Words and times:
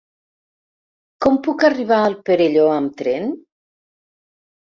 Com 1.25 1.37
puc 1.47 1.65
arribar 1.69 1.99
al 2.07 2.15
Perelló 2.31 2.65
amb 2.79 2.97
tren? 3.03 3.29